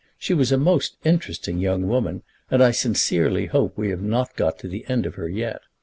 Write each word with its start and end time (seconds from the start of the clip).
She 0.17 0.33
was 0.33 0.51
a 0.51 0.57
most 0.57 0.97
interesting 1.05 1.59
young 1.59 1.87
woman, 1.87 2.23
and 2.49 2.63
I 2.63 2.71
sincerely 2.71 3.45
hope 3.45 3.77
we 3.77 3.89
have 3.89 4.01
not 4.01 4.35
got 4.35 4.57
to 4.61 4.67
the 4.67 4.83
end 4.89 5.05
of 5.05 5.13
her 5.13 5.29
yet. 5.29 5.61